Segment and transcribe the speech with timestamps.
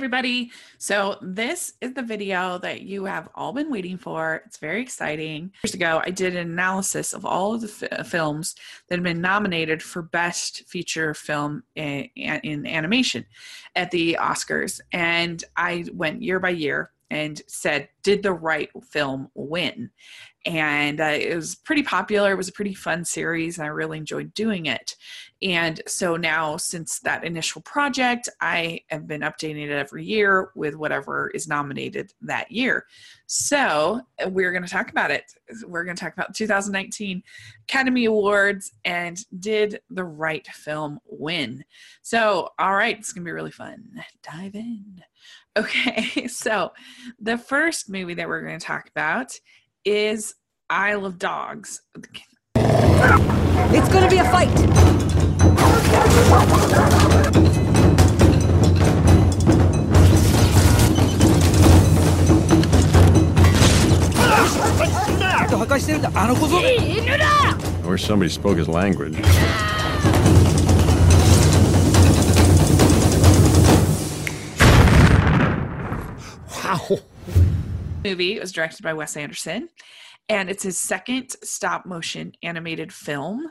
[0.00, 0.50] everybody.
[0.78, 4.42] So, this is the video that you have all been waiting for.
[4.46, 5.52] It's very exciting.
[5.62, 8.54] Years ago, I did an analysis of all of the f- uh, films
[8.88, 13.26] that have been nominated for Best Feature Film in, in animation
[13.76, 14.80] at the Oscars.
[14.90, 19.90] And I went year by year and said, Did the right film win?
[20.46, 22.32] and uh, it was pretty popular.
[22.32, 24.96] It was a pretty fun series, and I really enjoyed doing it.
[25.42, 30.76] And so now, since that initial project, I have been updating it every year with
[30.76, 32.86] whatever is nominated that year.
[33.26, 35.24] So we're going to talk about it.
[35.66, 37.22] We're going to talk about 2019
[37.68, 41.64] Academy Awards and did the right film win?
[42.02, 43.84] So, all right, it's going to be really fun.
[44.22, 45.02] Dive in.
[45.58, 46.72] Okay, so
[47.18, 49.32] the first movie that we're going to talk about
[49.84, 50.34] is
[50.68, 51.82] Isle of Dogs.
[53.72, 54.48] It's gonna be a fight!
[67.86, 69.16] Or somebody spoke his language.
[76.70, 77.00] Wow.
[78.04, 79.68] Movie was directed by Wes Anderson
[80.28, 83.50] and it's his second stop motion animated film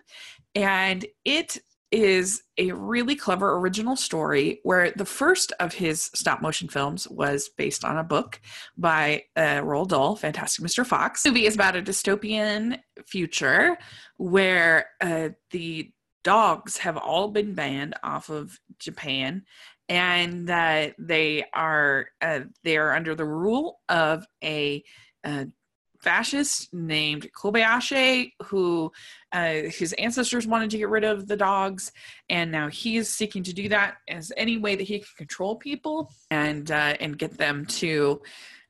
[0.55, 1.57] and it
[1.91, 7.49] is a really clever original story where the first of his stop motion films was
[7.57, 8.39] based on a book
[8.77, 10.85] by uh, Roald Dahl, Fantastic Mr.
[10.85, 11.23] Fox.
[11.23, 13.77] The movie is about a dystopian future
[14.15, 15.91] where uh, the
[16.23, 19.43] dogs have all been banned off of Japan
[19.89, 24.83] and uh, they are uh, they are under the rule of a
[25.23, 25.45] uh,
[26.01, 28.91] fascist named Kobayashi, who
[29.31, 31.91] uh, his ancestors wanted to get rid of the dogs,
[32.29, 35.55] and now he is seeking to do that as any way that he can control
[35.55, 38.21] people and uh, and get them to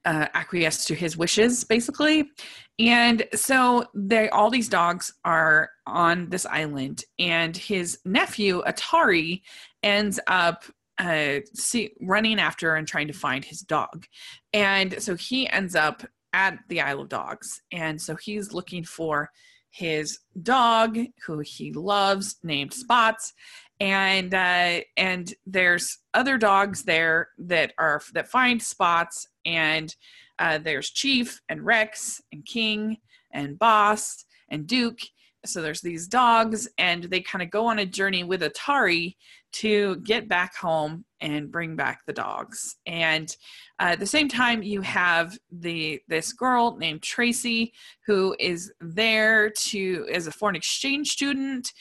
[0.06, 2.32] uh, acquiesce to his wishes, basically.
[2.80, 9.42] And so they all these dogs are on this island, and his nephew Atari
[9.84, 10.64] ends up
[11.00, 14.06] uh, see, running after and trying to find his dog.
[14.54, 17.62] And so he ends up at the Isle of Dogs.
[17.72, 19.32] And so he's looking for
[19.72, 23.34] his dog who he loves named Spots
[23.80, 29.96] and uh and there's other dogs there that are that find spots and
[30.40, 32.98] uh there's chief and rex and king
[33.32, 35.00] and boss and duke
[35.46, 39.16] so there's these dogs and they kind of go on a journey with atari
[39.52, 42.78] to get back home and bring back the dogs.
[42.86, 43.36] And
[43.80, 47.74] uh, at the same time you have the this girl named tracy
[48.06, 51.72] who is there to as a foreign exchange student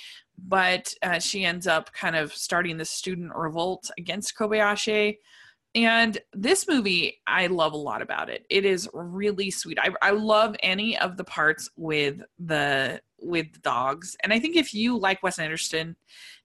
[0.47, 5.17] but uh, she ends up kind of starting the student revolt against kobayashi
[5.75, 8.47] and this movie i love a lot about it.
[8.51, 9.79] It is really sweet.
[9.81, 14.17] I, I love any of the parts with the with dogs.
[14.23, 15.97] And i think if you like wes anderson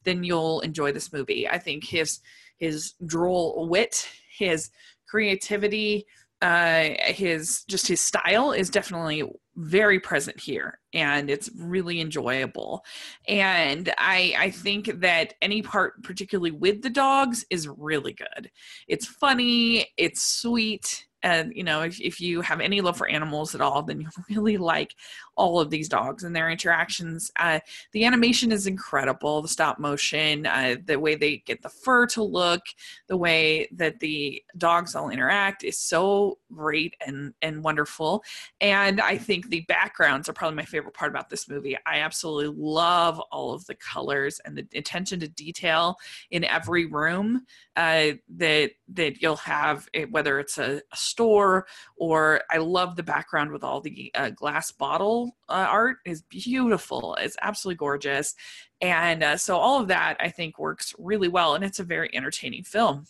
[0.03, 1.47] then you'll enjoy this movie.
[1.47, 2.19] I think his
[2.57, 4.07] his droll wit
[4.38, 4.69] his
[5.07, 6.05] creativity
[6.41, 9.23] uh his just his style is definitely
[9.56, 12.84] very present here and it's really enjoyable.
[13.28, 18.50] And i i think that any part particularly with the dogs is really good.
[18.88, 23.56] It's funny it's sweet and you know if, if you have any love for animals
[23.56, 24.96] at all then you really like
[25.36, 27.31] all of these dogs and their interactions.
[27.40, 27.59] Uh,
[27.91, 32.22] the animation is incredible the stop motion uh, the way they get the fur to
[32.22, 32.62] look
[33.08, 38.24] the way that the dogs all interact is so great and and wonderful
[38.62, 42.53] and i think the backgrounds are probably my favorite part about this movie i absolutely
[42.58, 45.97] love all of the colors and the attention to detail
[46.31, 51.66] in every room uh, that that you'll have eh, whether it's a, a store
[51.97, 57.16] or I love the background with all the uh, glass bottle uh, art is beautiful.
[57.20, 58.35] It's absolutely gorgeous.
[58.82, 62.14] And uh, so all of that I think works really well and it's a very
[62.14, 63.05] entertaining film.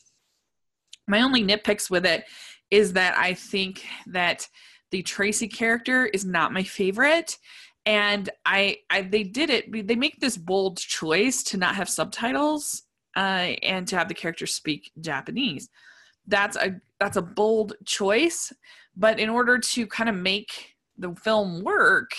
[1.08, 2.24] My only nitpicks with it
[2.74, 4.50] is that I think that
[4.90, 7.38] the Tracy character is not my favorite.
[7.86, 12.84] And I, I they did it they make this bold choice to not have subtitles
[13.16, 15.70] uh, and to have the character speak Japanese.
[16.26, 18.52] That's a that's a bold choice
[18.96, 22.12] but in order to kind of make the film work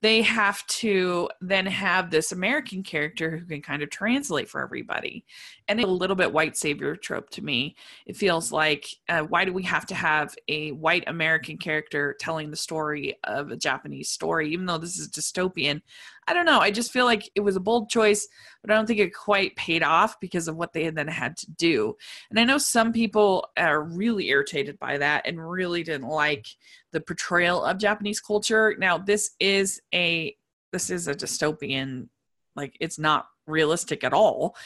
[0.00, 5.24] they have to then have this American character who can kind of translate for everybody.
[5.66, 7.74] And it's a little bit white savior trope to me.
[8.06, 12.50] It feels like, uh, why do we have to have a white American character telling
[12.50, 15.82] the story of a Japanese story, even though this is dystopian?
[16.28, 16.60] I don't know.
[16.60, 18.28] I just feel like it was a bold choice,
[18.60, 21.50] but I don't think it quite paid off because of what they then had to
[21.52, 21.96] do.
[22.28, 26.46] And I know some people are really irritated by that and really didn't like
[26.92, 28.74] the portrayal of Japanese culture.
[28.78, 30.36] Now, this is a
[30.72, 32.08] this is a dystopian
[32.54, 34.56] like it's not realistic at all.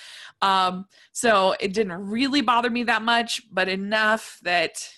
[0.41, 4.89] Um, so it didn't really bother me that much, but enough that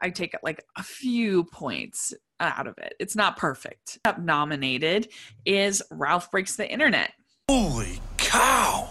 [0.00, 2.94] I take like a few points out of it.
[3.00, 3.98] It's not perfect.
[4.04, 5.08] Up nominated
[5.44, 7.12] is Ralph Breaks the Internet.
[7.48, 8.88] Holy cow!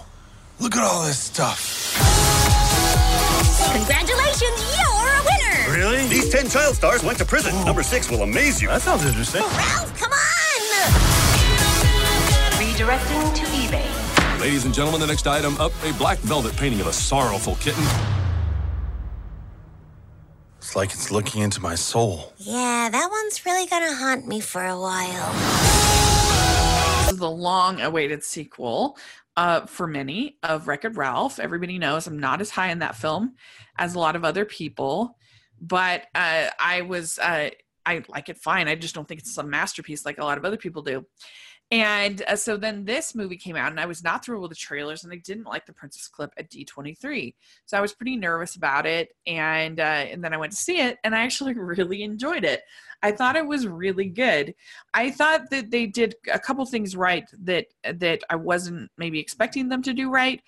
[0.60, 1.96] Look at all this stuff.
[3.74, 4.65] Congratulations, you're a winner!
[5.76, 6.08] Really?
[6.08, 7.54] These 10 child stars went to prison.
[7.66, 8.70] Number six will amaze you.
[8.70, 9.42] That sounds interesting.
[9.42, 10.26] Ralph, come on!
[12.56, 14.40] Redirecting to eBay.
[14.40, 17.84] Ladies and gentlemen, the next item up a black velvet painting of a sorrowful kitten.
[20.60, 22.32] It's like it's looking into my soul.
[22.38, 25.34] Yeah, that one's really gonna haunt me for a while.
[27.02, 28.98] This is the long awaited sequel
[29.36, 31.38] uh, for many of Wreck It Ralph.
[31.38, 33.36] Everybody knows I'm not as high in that film
[33.78, 35.18] as a lot of other people,
[35.62, 37.50] but uh, I was, uh,
[37.86, 38.68] I like it fine.
[38.68, 41.06] I just don't think it's a masterpiece like a lot of other people do.
[41.72, 44.56] And uh, so then this movie came out, and I was not thrilled with the
[44.56, 47.34] trailers, and I didn't like the Princess clip at D23.
[47.66, 50.80] So I was pretty nervous about it, and uh, and then I went to see
[50.80, 52.62] it, and I actually really enjoyed it.
[53.02, 54.54] I thought it was really good.
[54.94, 57.66] I thought that they did a couple things right that
[57.96, 60.42] that I wasn't maybe expecting them to do right.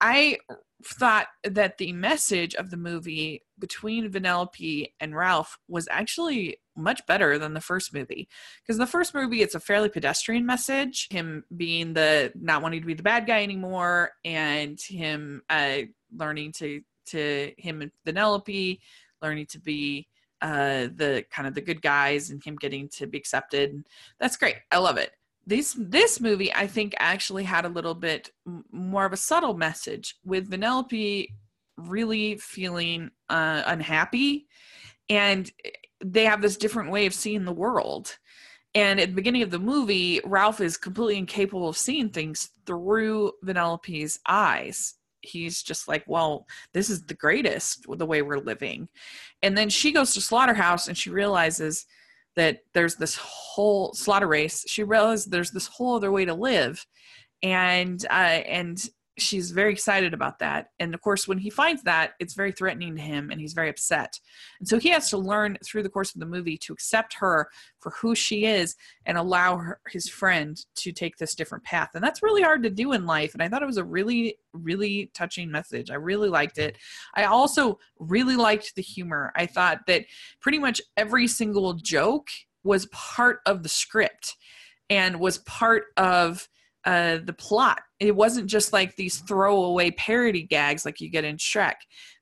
[0.00, 0.38] I
[0.84, 7.38] thought that the message of the movie between Vanellope and Ralph was actually much better
[7.38, 8.28] than the first movie.
[8.62, 12.86] Because the first movie it's a fairly pedestrian message him being the not wanting to
[12.86, 15.78] be the bad guy anymore and him uh
[16.16, 18.78] learning to to him and Vanellope
[19.22, 20.08] learning to be
[20.42, 23.86] uh the kind of the good guys and him getting to be accepted.
[24.18, 24.56] That's great.
[24.70, 25.12] I love it
[25.46, 28.30] this this movie i think actually had a little bit
[28.72, 31.28] more of a subtle message with vanellope
[31.76, 34.46] really feeling uh, unhappy.
[35.08, 35.50] And
[36.04, 38.18] they have this different way of seeing the world.
[38.74, 43.32] And at the beginning of the movie ralph is completely incapable of seeing things through
[43.44, 44.94] vanellope's eyes.
[45.20, 48.88] He's just like well this is the greatest the way we're living.
[49.42, 51.86] And then she goes to slaughterhouse and she realizes
[52.36, 54.64] that there's this whole slaughter race.
[54.66, 56.84] She realized there's this whole other way to live.
[57.42, 58.82] And uh, and
[59.16, 60.68] she's very excited about that.
[60.80, 63.68] And of course when he finds that it's very threatening to him and he's very
[63.68, 64.18] upset.
[64.58, 67.48] And so he has to learn through the course of the movie to accept her
[67.78, 68.74] for who she is
[69.06, 71.90] and allow her, his friend to take this different path.
[71.94, 73.34] And that's really hard to do in life.
[73.34, 75.90] And i thought it was a really really touching message.
[75.90, 76.78] I really liked it.
[77.14, 79.32] I also really liked the humor.
[79.36, 80.04] I thought that
[80.40, 82.28] pretty much every single joke
[82.62, 84.36] was part of the script
[84.90, 86.48] and was part of
[86.84, 87.80] uh, the plot.
[87.98, 91.76] It wasn't just like these throwaway parody gags like you get in Shrek.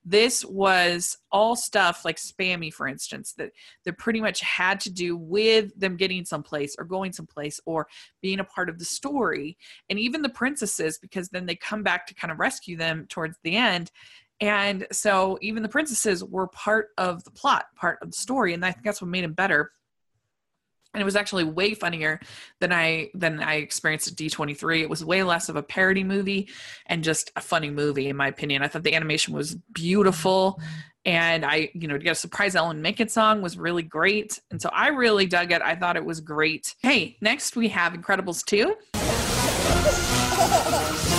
[0.05, 3.51] This was all stuff like Spamley, for instance, that
[3.85, 7.87] that pretty much had to do with them getting someplace or going someplace or
[8.21, 9.57] being a part of the story.
[9.89, 13.37] And even the princesses, because then they come back to kind of rescue them towards
[13.43, 13.91] the end.
[14.41, 18.65] And so even the princesses were part of the plot, part of the story, and
[18.65, 19.71] I think that's what made them better
[20.95, 22.21] and it was actually way funnier
[22.61, 24.81] than I than I experienced at D23.
[24.81, 26.49] It was way less of a parody movie
[26.87, 28.63] and just a funny movie in my opinion.
[28.63, 30.61] I thought the animation was beautiful
[31.05, 34.41] and I, you know, to get a surprise Alan Menken song was really great.
[34.51, 35.61] And so I really dug it.
[35.63, 36.75] I thought it was great.
[36.81, 38.77] Hey, next we have Incredibles 2.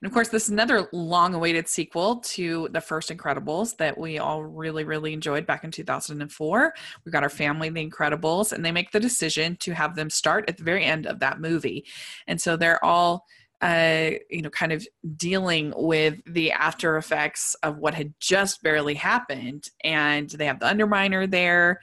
[0.00, 4.18] And of course, this is another long awaited sequel to the first Incredibles that we
[4.18, 6.74] all really, really enjoyed back in 2004.
[7.04, 10.44] We've got our family, The Incredibles, and they make the decision to have them start
[10.48, 11.84] at the very end of that movie.
[12.28, 13.24] And so they're all
[13.60, 18.94] uh, you know, kind of dealing with the after effects of what had just barely
[18.94, 19.68] happened.
[19.82, 21.80] And they have the Underminer there.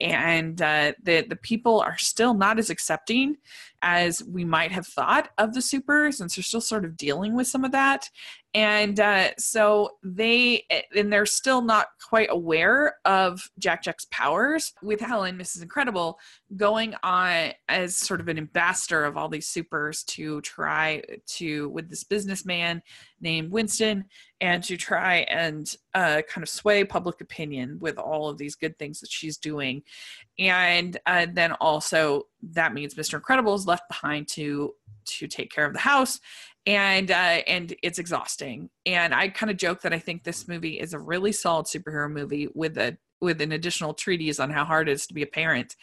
[0.00, 3.36] and uh, the the people are still not as accepting
[3.82, 7.34] as we might have thought of the supers, and so they're still sort of dealing
[7.34, 8.08] with some of that.
[8.54, 10.64] And uh, so they
[10.96, 14.72] and they're still not quite aware of Jack Jack's powers.
[14.82, 15.62] With Helen, Mrs.
[15.62, 16.18] Incredible,
[16.56, 21.90] going on as sort of an ambassador of all these supers to try to with
[21.90, 22.82] this businessman
[23.20, 24.06] named Winston
[24.40, 28.78] and to try and uh, kind of sway public opinion with all of these good
[28.78, 29.82] things that she's doing.
[30.38, 33.14] And uh, then also that means Mr.
[33.14, 34.74] Incredible is left behind to
[35.04, 36.20] to take care of the house
[36.68, 38.68] and uh, and it's exhausting.
[38.84, 42.12] And I kind of joke that I think this movie is a really solid superhero
[42.12, 45.26] movie with a with an additional treatise on how hard it is to be a
[45.26, 45.74] parent.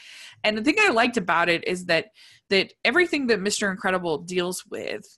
[0.44, 2.12] And the thing I liked about it is that
[2.52, 3.72] that everything that Mr.
[3.72, 5.18] Incredible deals with,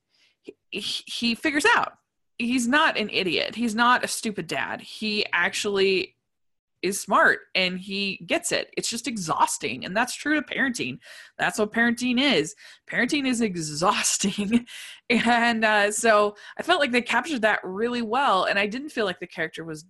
[0.70, 1.98] he, he figures out
[2.40, 3.56] he's not an idiot.
[3.56, 4.82] He's not a stupid dad.
[4.82, 6.16] He actually
[6.82, 8.70] is smart and he gets it.
[8.78, 9.86] It's just exhausting.
[9.86, 11.00] And that's true to parenting.
[11.38, 12.56] That's what parenting is.
[12.90, 14.66] Parenting is exhausting.
[15.10, 18.46] and uh, so I felt like they captured that really well.
[18.46, 19.86] And I didn't feel like the character was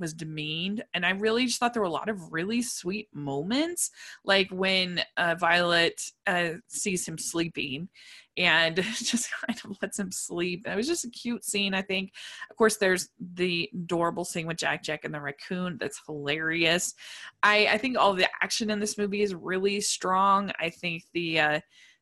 [0.00, 3.90] was demeaned and i really just thought there were a lot of really sweet moments
[4.24, 7.88] like when uh, violet uh, sees him sleeping
[8.36, 10.66] and just kind of lets him sleep.
[10.66, 12.12] It was just a cute scene, I think.
[12.50, 15.76] Of course, there's the adorable scene with Jack Jack and the raccoon.
[15.78, 16.94] That's hilarious.
[17.42, 20.52] I, I think all the action in this movie is really strong.
[20.58, 21.60] I think the uh,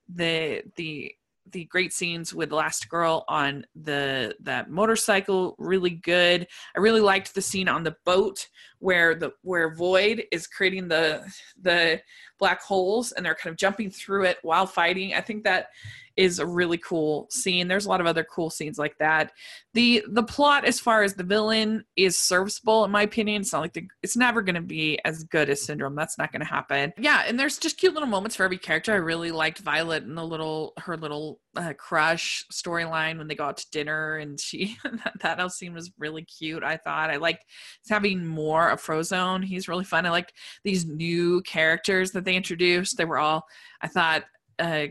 [0.09, 1.13] the the
[1.53, 6.47] the great scenes with Elastigirl on the that motorcycle really good.
[6.77, 8.47] I really liked the scene on the boat
[8.79, 11.25] where the where Void is creating the
[11.61, 12.01] the
[12.39, 15.15] black holes and they're kind of jumping through it while fighting.
[15.15, 15.69] I think that
[16.19, 17.69] is a really cool scene.
[17.69, 19.31] There's a lot of other cool scenes like that.
[19.75, 23.43] The the plot as far as the villain is serviceable in my opinion.
[23.43, 25.95] It's not like the it's never going to be as good as Syndrome.
[25.95, 26.93] That's not going to happen.
[26.99, 28.93] Yeah, and there's just cute little moments for every character.
[28.93, 33.45] I really liked Violet and the little her little uh, crush storyline when they go
[33.45, 34.77] out to dinner and she
[35.23, 36.65] that, that scene was really cute.
[36.65, 37.45] I thought I liked
[37.89, 39.45] having more of Frozone.
[39.45, 40.05] He's really fun.
[40.05, 40.33] I liked
[40.65, 42.97] these new characters that they introduced.
[42.97, 43.45] They were all
[43.81, 44.25] I thought
[44.59, 44.89] uh,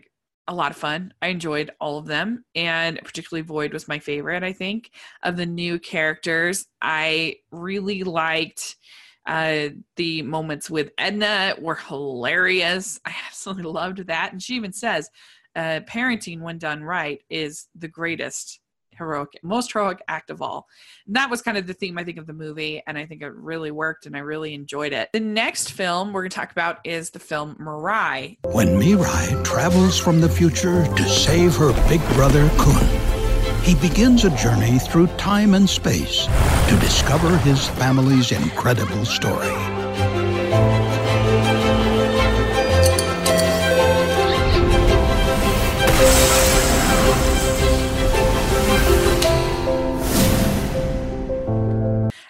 [0.48, 1.14] a lot of fun.
[1.22, 4.44] I enjoyed all of them, and particularly Void was my favorite.
[4.44, 4.92] I think
[5.24, 6.68] of the new characters.
[6.82, 8.78] I really liked
[9.26, 13.00] uh, the moments with Edna were hilarious.
[13.06, 15.10] I absolutely loved that, and she even says,
[15.56, 18.62] uh, "Parenting, when done right, is the greatest
[18.98, 20.68] heroic, most heroic act of all.
[21.06, 23.22] And that was kind of the theme, I think, of the movie, and I think
[23.22, 25.10] it really worked, and I really enjoyed it.
[25.14, 28.38] The next film we're going to talk about is the film Mirai.
[28.44, 34.30] When Mirai travels from the future to save her big brother Khun, he begins a
[34.38, 39.54] journey through time and space to discover his family's incredible story.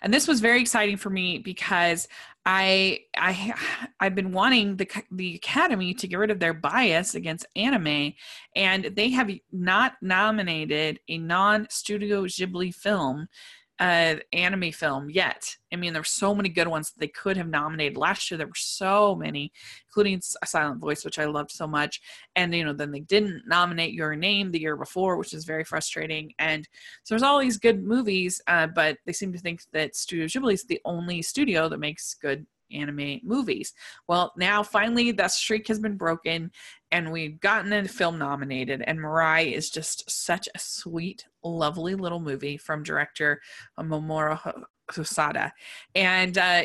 [0.07, 2.07] And this was very exciting for me because
[2.45, 3.53] I I
[3.99, 8.13] I've been wanting the the Academy to get rid of their bias against anime,
[8.55, 13.27] and they have not nominated a non Studio Ghibli film
[13.79, 15.55] uh, anime film yet.
[15.71, 18.37] I mean, there were so many good ones that they could have nominated last year.
[18.37, 19.51] There were so many,
[19.87, 22.01] including Silent Voice, which I loved so much.
[22.35, 25.63] And you know, then they didn't nominate Your Name the year before, which is very
[25.63, 26.33] frustrating.
[26.39, 26.67] And
[27.03, 30.53] so there's all these good movies, uh, but they seem to think that Studio Ghibli
[30.53, 33.73] is the only studio that makes good anime movies.
[34.07, 36.51] Well, now finally that streak has been broken
[36.91, 42.19] and we've gotten a film nominated and Mirai is just such a sweet, lovely little
[42.19, 43.41] movie from director
[43.79, 44.39] Mamoru
[44.91, 45.51] Hosoda.
[45.95, 46.61] And uh,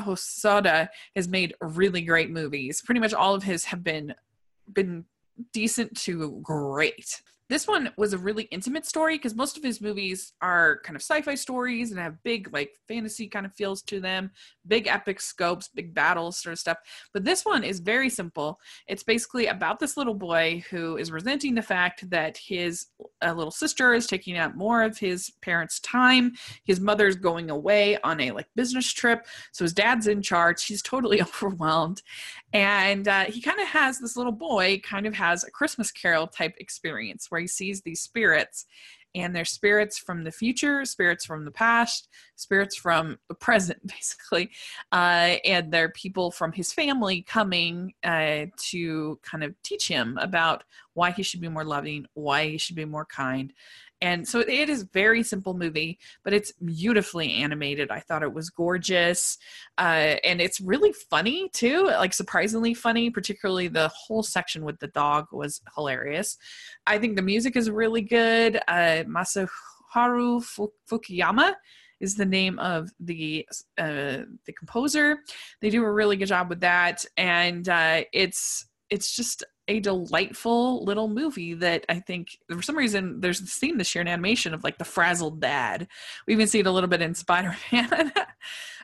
[0.00, 2.82] Hosoda has made really great movies.
[2.82, 4.14] Pretty much all of his have been
[4.72, 5.04] been
[5.52, 10.32] decent to great this one was a really intimate story because most of his movies
[10.42, 14.30] are kind of sci-fi stories and have big like fantasy kind of feels to them
[14.66, 16.78] big epic scopes big battles sort of stuff.
[17.12, 18.60] But this one is very simple.
[18.86, 22.86] It's basically about this little boy who is resenting the fact that his
[23.24, 26.32] uh, little sister is taking up more of his parents time.
[26.64, 29.26] His mother's going away on a like business trip.
[29.52, 30.64] So his dad's in charge.
[30.64, 32.02] He's totally overwhelmed
[32.52, 36.26] and uh, he kind of has this little boy kind of has a christmas carol
[36.26, 38.66] type experience where he sees these spirits
[39.14, 44.50] and they're spirits from the future spirits from the past spirits from the present basically
[44.92, 50.64] uh, and they're people from his family coming uh, to kind of teach him about
[50.98, 53.52] why he should be more loving, why he should be more kind.
[54.00, 57.90] And so it is very simple movie, but it's beautifully animated.
[57.90, 59.38] I thought it was gorgeous,
[59.76, 61.86] uh, and it's really funny too.
[61.86, 66.36] Like surprisingly funny, particularly the whole section with the dog was hilarious.
[66.86, 68.60] I think the music is really good.
[68.68, 69.48] Uh, Masaharu
[70.88, 71.54] Fukuyama
[72.00, 73.46] is the name of the
[73.78, 75.18] uh, the composer.
[75.60, 80.82] They do a really good job with that, and uh, it's it's just a delightful
[80.84, 84.54] little movie that I think for some reason there's this theme this year in animation
[84.54, 85.86] of like the frazzled dad.
[86.26, 88.12] We even see it a little bit in Spider Man.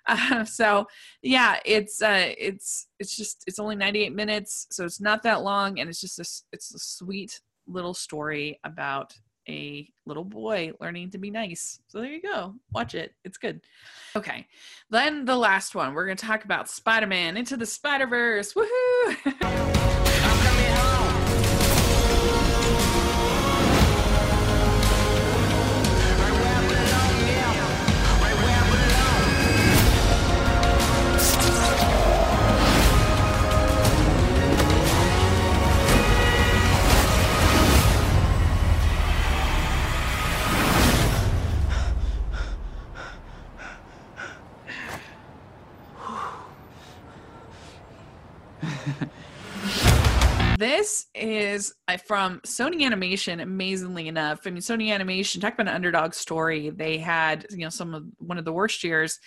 [0.07, 0.87] uh, so
[1.23, 5.81] yeah, it's uh, it's it's just it's only 98 minutes, so it's not that long,
[5.81, 9.14] and it's just a it's a sweet little story about
[9.49, 11.81] a little boy learning to be nice.
[11.88, 12.55] So there you go.
[12.73, 13.12] Watch it.
[13.25, 13.61] It's good.
[14.17, 14.47] Okay.
[14.91, 15.93] Then the last one.
[15.95, 18.55] We're going to talk about Spider Man Into the Spider Verse.
[18.55, 19.71] Woohoo!
[51.54, 51.75] is
[52.06, 53.40] from Sony Animation.
[53.40, 55.40] Amazingly enough, I mean, Sony Animation.
[55.40, 56.70] Talk about an underdog story.
[56.70, 59.18] They had you know some of one of the worst years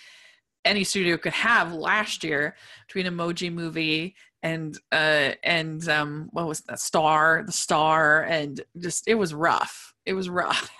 [0.64, 2.56] any studio could have last year
[2.86, 9.08] between Emoji Movie and uh and um what was that star the star and just
[9.08, 10.70] it was rough it was rough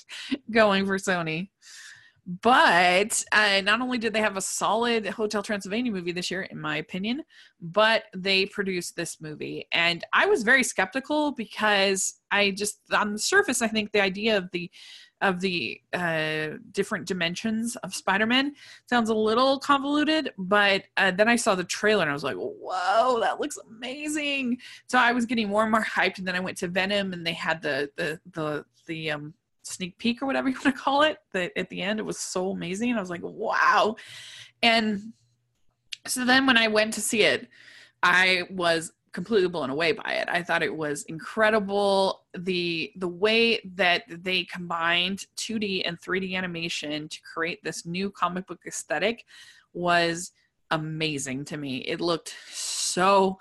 [0.50, 1.48] going for sony
[2.28, 6.60] but uh, not only did they have a solid Hotel Transylvania movie this year, in
[6.60, 7.22] my opinion,
[7.58, 9.66] but they produced this movie.
[9.72, 14.36] And I was very skeptical because I just, on the surface, I think the idea
[14.36, 14.70] of the
[15.20, 18.54] of the uh, different dimensions of Spider-Man
[18.88, 22.36] sounds a little convoluted, but uh, then I saw the trailer and I was like,
[22.36, 26.18] "Whoa, that looks amazing!" So I was getting more and more hyped.
[26.18, 29.34] And then I went to Venom, and they had the the the the um,
[29.68, 32.18] sneak peek or whatever you want to call it that at the end it was
[32.18, 33.96] so amazing i was like wow.
[34.62, 35.12] And
[36.06, 37.48] so then when i went to see it
[38.02, 40.28] i was completely blown away by it.
[40.30, 42.22] I thought it was incredible.
[42.36, 48.46] The the way that they combined 2d and 3d animation to create this new comic
[48.46, 49.24] book aesthetic
[49.72, 50.32] was
[50.70, 51.78] amazing to me.
[51.78, 53.38] It looked so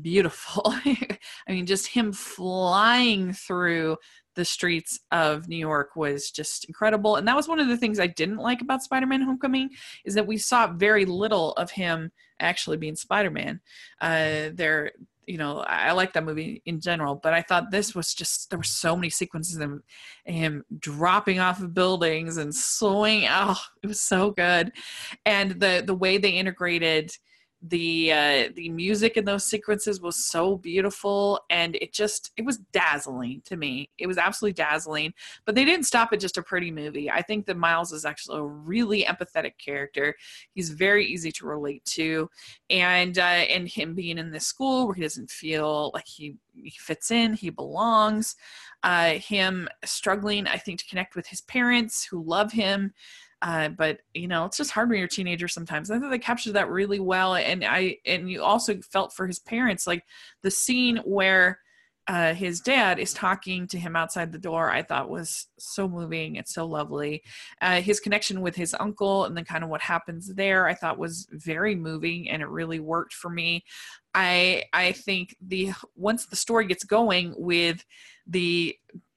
[0.00, 0.62] beautiful.
[0.84, 3.96] I mean just him flying through
[4.36, 7.16] the streets of New York was just incredible.
[7.16, 9.70] And that was one of the things I didn't like about Spider-Man Homecoming
[10.04, 13.60] is that we saw very little of him actually being Spider-Man.
[14.00, 14.92] Uh, there,
[15.26, 18.58] you know, I, like that movie in general, but I thought this was just there
[18.58, 19.82] were so many sequences of
[20.24, 23.26] him dropping off of buildings and slowing.
[23.28, 24.72] Oh, it was so good,
[25.24, 27.10] and the the way they integrated
[27.68, 32.58] the uh, the music in those sequences was so beautiful and it just it was
[32.72, 33.90] dazzling to me.
[33.98, 35.12] It was absolutely dazzling
[35.44, 37.10] but they didn't stop at just a pretty movie.
[37.10, 40.14] I think that miles is actually a really empathetic character.
[40.54, 42.28] He's very easy to relate to
[42.70, 46.74] and uh, and him being in this school where he doesn't feel like he, he
[46.78, 48.36] fits in he belongs
[48.82, 52.92] uh, him struggling i think to connect with his parents who love him
[53.46, 55.88] uh, but you know, it's just hard when you're a teenager sometimes.
[55.88, 59.38] I think they captured that really well, and I and you also felt for his
[59.38, 60.02] parents, like
[60.42, 61.60] the scene where
[62.08, 64.72] uh, his dad is talking to him outside the door.
[64.72, 66.34] I thought was so moving.
[66.34, 67.22] It's so lovely.
[67.60, 70.98] Uh, his connection with his uncle and then kind of what happens there, I thought
[70.98, 73.62] was very moving, and it really worked for me.
[74.12, 77.84] I I think the once the story gets going with
[78.26, 78.76] the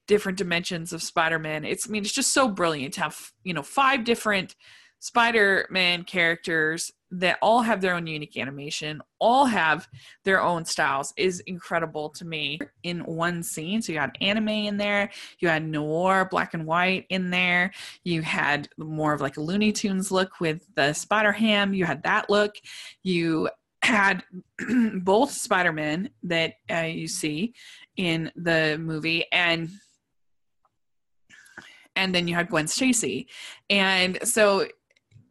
[0.10, 1.64] different dimensions of Spider-Man.
[1.64, 4.56] It's I mean it's just so brilliant to have, you know, five different
[5.02, 9.88] Spider-Man characters that all have their own unique animation, all have
[10.26, 13.82] their own styles is incredible to me in one scene.
[13.82, 17.72] So you had anime in there, you had noir black and white in there,
[18.04, 22.04] you had more of like a Looney Tunes look with the Spider Ham, you had
[22.04, 22.56] that look,
[23.04, 23.48] you
[23.84, 24.24] had
[25.02, 27.54] both Spider-Man that uh, you see
[27.96, 29.70] in the movie and
[31.96, 33.28] and then you had Gwen Stacy.
[33.70, 34.68] And so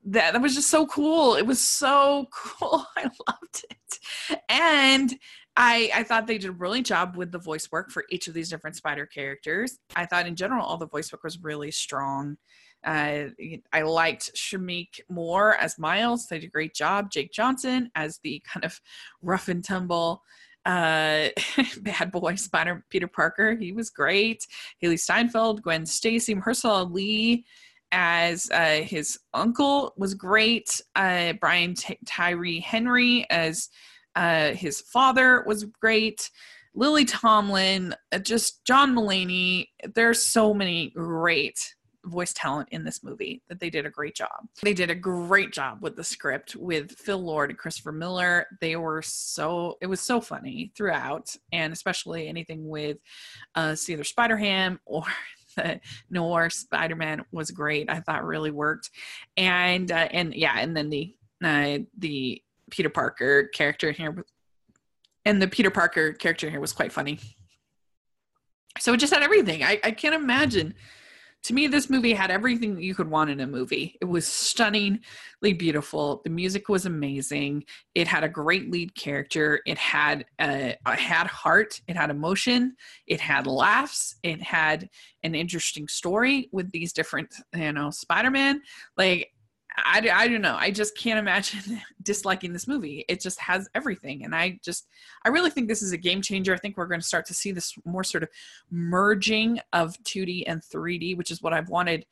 [0.05, 1.35] that, that was just so cool.
[1.35, 2.85] It was so cool.
[2.97, 4.39] I loved it.
[4.49, 5.15] And
[5.57, 8.35] I, I thought they did a brilliant job with the voice work for each of
[8.35, 9.79] these different spider characters.
[9.97, 12.37] I thought in general all the voice work was really strong.
[12.85, 13.25] Uh,
[13.73, 16.27] I liked Shameik Moore as Miles.
[16.27, 17.11] They did a great job.
[17.11, 18.81] Jake Johnson as the kind of
[19.21, 20.23] rough and tumble
[20.67, 21.29] uh,
[21.81, 23.55] Bad Boy Spider Peter Parker.
[23.55, 24.47] He was great.
[24.83, 27.45] Hailee Steinfeld, Gwen Stacy, Mahershala Ali
[27.91, 30.81] as uh, his uncle was great.
[30.95, 33.69] Uh, Brian T- Tyree Henry as
[34.15, 36.31] uh, his father was great.
[36.75, 39.69] Lily Tomlin, uh, just John Mulaney.
[39.95, 41.75] There's so many great
[42.09, 44.49] voice talent in this movie that they did a great job.
[44.63, 48.47] They did a great job with the script with Phil Lord and Christopher Miller.
[48.61, 52.99] They were so it was so funny throughout, and especially anything with
[53.55, 55.05] uh, either Spider Ham or
[55.57, 57.91] the noir Spider-Man was great.
[57.91, 58.91] I thought really worked,
[59.37, 64.25] and uh, and yeah, and then the uh, the Peter Parker character here,
[65.25, 67.19] and the Peter Parker character here was quite funny.
[68.79, 69.63] So it just had everything.
[69.65, 70.75] I, I can't imagine
[71.45, 73.97] to me this movie had everything you could want in a movie.
[74.01, 76.21] It was stunningly beautiful.
[76.25, 77.65] The music was amazing.
[77.95, 79.61] It had a great lead character.
[79.67, 81.81] It had a, it had heart.
[81.87, 82.77] It had emotion.
[83.07, 84.17] It had laughs.
[84.23, 84.91] It had
[85.23, 88.61] an interesting story with these different you know spider-man.
[88.97, 89.33] Like
[89.85, 90.57] I, I don't know.
[90.59, 93.05] I just can't imagine disliking this movie.
[93.09, 94.25] It just has everything.
[94.25, 94.89] And I just,
[95.25, 96.55] I really think this is a game changer.
[96.55, 98.29] I think we're going to start to see this more sort of
[98.71, 102.07] merging of 2D and 3D, which is what I've wanted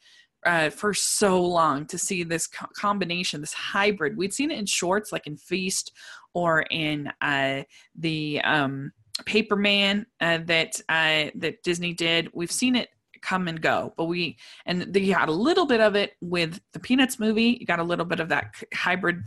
[0.44, 4.16] uh, for so long to see this co- combination, this hybrid.
[4.16, 5.92] We'd seen it in shorts like in Feast
[6.35, 7.62] or in uh,
[7.96, 8.92] the um,
[9.24, 12.31] Paperman uh, that uh, that Disney did.
[12.33, 12.90] We've seen it
[13.26, 13.92] come and go.
[13.96, 14.36] But we
[14.66, 17.58] and you had a little bit of it with the Peanuts movie.
[17.60, 19.24] You got a little bit of that hybrid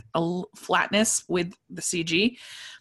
[0.56, 2.36] flatness with the CG,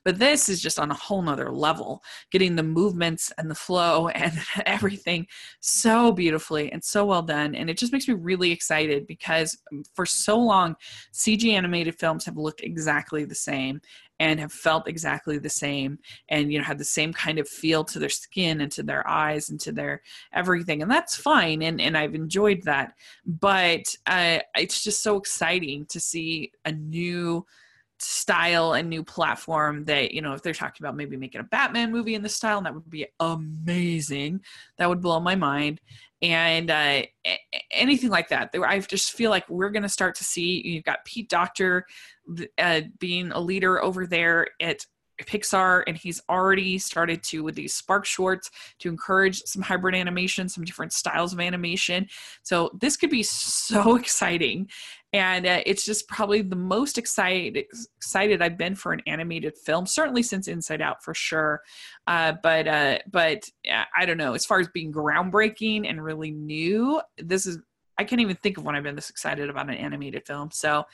[0.05, 2.01] but this is just on a whole nother level.
[2.31, 4.33] Getting the movements and the flow and
[4.65, 5.27] everything
[5.59, 9.83] so beautifully and so well done, and it just makes me really excited because um,
[9.93, 10.75] for so long,
[11.13, 13.81] CG animated films have looked exactly the same
[14.19, 15.97] and have felt exactly the same
[16.29, 19.07] and you know had the same kind of feel to their skin and to their
[19.07, 20.01] eyes and to their
[20.33, 22.93] everything and that's fine and and I've enjoyed that.
[23.25, 27.45] But uh, it's just so exciting to see a new
[27.99, 31.91] style and new platform that you know if they're talking about maybe making a batman
[31.91, 34.41] movie in this style that would be amazing.
[34.77, 35.81] That would blow my mind.
[36.21, 37.03] And uh,
[37.71, 38.49] anything like that.
[38.53, 41.85] I just feel like we're going to start to see you've got pete docter
[42.57, 44.85] uh, being a leader over there at
[45.23, 50.49] Pixar, and he's already started to with these Spark shorts to encourage some hybrid animation,
[50.49, 52.07] some different styles of animation.
[52.43, 54.69] So this could be so exciting,
[55.11, 57.57] and uh, it's just probably the most excited
[57.97, 61.61] excited I've been for an animated film, certainly since Inside Out for sure.
[62.05, 63.43] Uh, but uh, but
[63.97, 67.57] I don't know, as far as being groundbreaking and really new, this is
[67.97, 70.51] I can't even think of when I've been this excited about an animated film.
[70.51, 70.85] So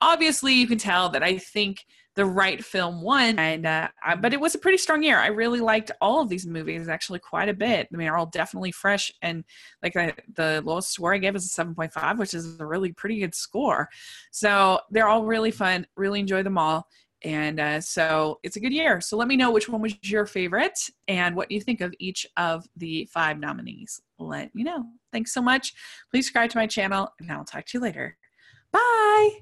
[0.00, 1.84] obviously you can tell that I think
[2.16, 5.18] the right film won and uh, I, but it was a pretty strong year.
[5.18, 7.88] I really liked all of these movies actually quite a bit.
[7.92, 9.44] I mean they're all definitely fresh and
[9.82, 13.18] like I, the lowest score i gave is a 7.5 which is a really pretty
[13.18, 13.88] good score.
[14.30, 15.86] So they're all really fun.
[15.96, 16.86] Really enjoy them all
[17.24, 19.00] and uh, so it's a good year.
[19.00, 22.26] So let me know which one was your favorite and what you think of each
[22.36, 24.00] of the five nominees.
[24.18, 24.84] Let me know.
[25.10, 25.72] Thanks so much.
[26.10, 28.16] Please subscribe to my channel and i'll talk to you later.
[28.70, 29.40] Bye